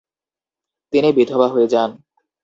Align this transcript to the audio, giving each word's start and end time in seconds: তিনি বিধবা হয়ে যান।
তিনি 0.93 1.09
বিধবা 1.17 1.47
হয়ে 1.47 1.67
যান। 1.67 1.89